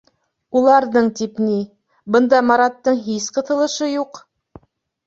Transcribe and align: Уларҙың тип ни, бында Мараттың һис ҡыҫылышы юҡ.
Уларҙың 0.61 1.09
тип 1.19 1.37
ни, 1.49 1.59
бында 2.17 2.41
Мараттың 2.49 3.01
һис 3.11 3.31
ҡыҫылышы 3.39 3.93
юҡ. 3.97 4.27